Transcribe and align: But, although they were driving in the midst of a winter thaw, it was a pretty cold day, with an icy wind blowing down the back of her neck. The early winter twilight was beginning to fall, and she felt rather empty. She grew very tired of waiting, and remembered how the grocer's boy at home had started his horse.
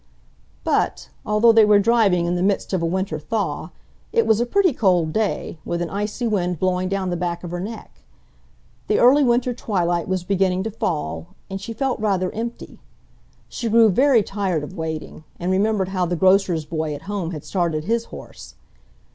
But, 0.63 1.11
although 1.27 1.51
they 1.51 1.63
were 1.63 1.77
driving 1.77 2.25
in 2.25 2.33
the 2.33 2.41
midst 2.41 2.73
of 2.73 2.81
a 2.81 2.87
winter 2.87 3.19
thaw, 3.19 3.69
it 4.11 4.25
was 4.25 4.39
a 4.41 4.47
pretty 4.47 4.73
cold 4.73 5.13
day, 5.13 5.59
with 5.63 5.79
an 5.79 5.91
icy 5.91 6.25
wind 6.25 6.57
blowing 6.57 6.89
down 6.89 7.11
the 7.11 7.15
back 7.15 7.43
of 7.43 7.51
her 7.51 7.59
neck. 7.59 8.01
The 8.87 8.97
early 8.97 9.23
winter 9.23 9.53
twilight 9.53 10.07
was 10.07 10.23
beginning 10.23 10.63
to 10.63 10.71
fall, 10.71 11.35
and 11.51 11.61
she 11.61 11.71
felt 11.71 11.99
rather 11.99 12.33
empty. 12.33 12.79
She 13.47 13.69
grew 13.69 13.89
very 13.91 14.23
tired 14.23 14.63
of 14.63 14.75
waiting, 14.75 15.23
and 15.39 15.51
remembered 15.51 15.89
how 15.89 16.07
the 16.07 16.15
grocer's 16.15 16.65
boy 16.65 16.95
at 16.95 17.03
home 17.03 17.29
had 17.29 17.43
started 17.45 17.83
his 17.83 18.05
horse. 18.05 18.55